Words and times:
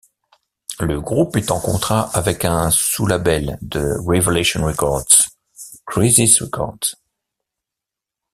Le 0.79 0.99
groupe 0.99 1.35
est 1.37 1.51
en 1.51 1.59
contrat 1.59 2.09
avec 2.17 2.43
un 2.43 2.71
sous-label 2.71 3.59
de 3.61 3.97
Revelation 4.03 4.65
Records, 4.65 5.05
Crisis 5.85 6.41
Records. 6.41 6.95